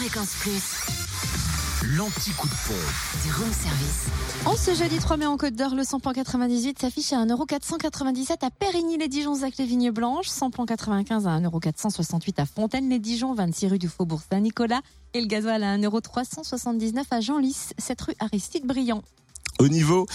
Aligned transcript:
Fréquence 0.00 0.34
Plus. 0.40 1.94
L'anti-coup 1.94 2.48
de 2.48 2.54
pompe. 2.66 3.22
Du 3.22 3.32
room 3.32 3.52
service. 3.52 4.06
En 4.46 4.56
ce 4.56 4.72
jeudi 4.72 4.96
3 4.96 5.18
mai 5.18 5.26
en 5.26 5.36
Côte 5.36 5.52
d'Or, 5.52 5.74
le 5.74 5.84
samplon 5.84 6.14
98 6.14 6.78
s'affiche 6.78 7.12
à 7.12 7.22
1,497€ 7.26 8.42
à 8.42 8.50
Périgny-les-Dijon, 8.50 9.34
les 9.58 9.64
vignes 9.66 9.90
blanches 9.90 10.28
Samplon 10.28 10.64
95 10.64 11.26
à 11.26 11.38
1,468€ 11.38 12.40
à 12.40 12.46
Fontaine-les-Dijon, 12.46 13.34
26 13.34 13.66
rue 13.66 13.78
du 13.78 13.88
Faubourg 13.88 14.22
Saint-Nicolas. 14.32 14.80
Et 15.12 15.20
le 15.20 15.26
gasoil 15.26 15.62
à 15.62 15.76
1,379€ 15.76 17.04
à 17.10 17.20
Genlis, 17.20 17.74
7 17.76 18.00
rue 18.00 18.14
Aristide 18.20 18.64
Briand. 18.64 19.02
Au 19.60 19.68
niveau 19.68 20.06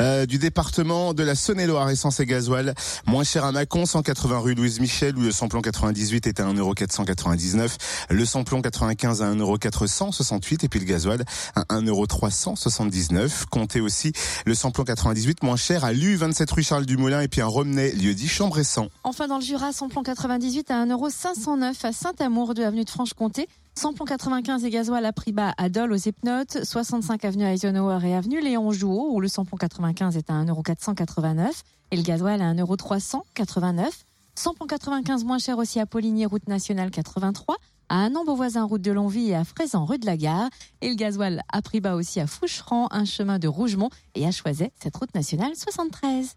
euh, 0.00 0.24
du 0.24 0.38
département 0.38 1.12
de 1.12 1.22
la 1.22 1.34
Saône-et-Loire, 1.34 1.90
essence 1.90 2.20
et 2.20 2.26
gasoil, 2.26 2.74
moins 3.06 3.22
cher 3.22 3.44
à 3.44 3.52
Mâcon, 3.52 3.84
180 3.84 4.38
rue 4.38 4.54
Louise 4.54 4.80
Michel, 4.80 5.14
où 5.18 5.20
le 5.20 5.30
samplon 5.30 5.60
98 5.60 6.26
est 6.26 6.40
à 6.40 6.50
1,499€, 6.50 7.76
le 8.08 8.24
samplon 8.24 8.62
95 8.62 9.20
à 9.20 9.30
1,468€ 9.34 10.64
et 10.64 10.68
puis 10.68 10.80
le 10.80 10.86
gasoil 10.86 11.22
à 11.54 11.64
1,379€. 11.64 13.44
Comptez 13.50 13.82
aussi 13.82 14.12
le 14.46 14.54
samplon 14.54 14.84
98 14.84 15.42
moins 15.42 15.56
cher 15.56 15.84
à 15.84 15.92
Lu, 15.92 16.16
27 16.16 16.50
rue 16.50 16.62
Charles 16.62 16.86
Dumoulin 16.86 17.20
et 17.20 17.28
puis 17.28 17.42
un 17.42 17.46
Romney, 17.46 17.92
lieu 17.92 18.14
dit 18.14 18.28
Chambressan. 18.28 18.88
Enfin 19.02 19.28
dans 19.28 19.36
le 19.36 19.44
Jura, 19.44 19.72
samplon 19.74 20.02
98 20.02 20.70
à 20.70 20.86
1,509€ 20.86 21.86
à 21.86 21.92
Saint-Amour 21.92 22.54
de 22.54 22.62
avenue 22.62 22.84
de 22.84 22.90
Franche-Comté. 22.90 23.48
Samplon 23.76 24.04
95 24.04 24.64
et 24.64 24.70
gasoil 24.70 25.04
à 25.04 25.12
prix 25.12 25.32
bas 25.32 25.52
à 25.58 25.68
Dole 25.68 25.92
aux 25.92 25.96
Hypnotes, 25.96 26.64
65 26.64 27.24
avenue 27.24 27.44
Eisenhower 27.44 27.98
et 28.06 28.14
avenue 28.14 28.40
Léon 28.40 28.70
Jouot, 28.70 29.10
où 29.12 29.20
le 29.20 29.26
samplon 29.26 29.56
95 29.56 30.16
est 30.16 30.30
à 30.30 30.34
1,489€ 30.34 31.50
et 31.90 31.96
le 31.96 32.02
gasoil 32.02 32.40
à 32.40 32.54
1,389€. 32.54 33.88
Samplon 34.36 34.66
95 34.66 35.24
moins 35.24 35.38
cher 35.38 35.58
aussi 35.58 35.80
à 35.80 35.86
Poligny, 35.86 36.24
route 36.24 36.46
nationale 36.48 36.92
83, 36.92 37.56
à 37.88 38.04
Annan 38.04 38.24
Beauvoisin, 38.24 38.64
route 38.64 38.80
de 38.80 38.92
Longvie 38.92 39.30
et 39.30 39.34
à 39.34 39.44
Fraisan, 39.44 39.84
rue 39.84 39.98
de 39.98 40.06
la 40.06 40.16
Gare. 40.16 40.50
Et 40.80 40.88
le 40.88 40.94
gasoil 40.94 41.42
à 41.52 41.60
prix 41.60 41.80
bas 41.80 41.96
aussi 41.96 42.20
à 42.20 42.28
Foucheran, 42.28 42.86
un 42.92 43.04
chemin 43.04 43.40
de 43.40 43.48
Rougemont 43.48 43.90
et 44.14 44.24
à 44.24 44.30
Choiset, 44.30 44.72
cette 44.80 44.96
route 44.96 45.14
nationale 45.14 45.52
73. 45.56 46.36